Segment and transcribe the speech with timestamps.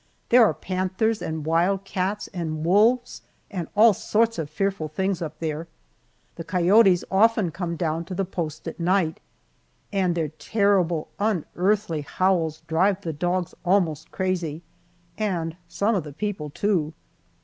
[0.29, 5.37] There are panthers and wild cats and wolves and all sorts of fearful things up
[5.37, 5.67] there.
[6.37, 9.19] The coyotes often come down to the post at night,
[9.93, 14.63] and their terrible, unearthly howls drive the dogs almost crazy
[15.19, 16.93] and some of the people, too.